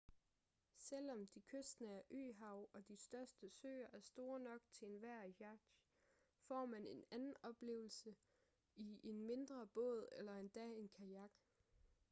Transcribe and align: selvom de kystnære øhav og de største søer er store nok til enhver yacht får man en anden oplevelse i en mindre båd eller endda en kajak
selvom 0.77 1.27
de 1.27 1.41
kystnære 1.41 2.01
øhav 2.11 2.69
og 2.73 2.87
de 2.87 2.97
største 2.97 3.49
søer 3.49 3.87
er 3.93 3.99
store 3.99 4.39
nok 4.39 4.61
til 4.71 4.87
enhver 4.87 5.27
yacht 5.41 5.75
får 6.39 6.65
man 6.65 6.87
en 6.87 7.03
anden 7.11 7.33
oplevelse 7.43 8.15
i 8.75 8.99
en 9.03 9.23
mindre 9.25 9.67
båd 9.67 10.07
eller 10.11 10.33
endda 10.37 10.65
en 10.65 10.89
kajak 10.89 11.31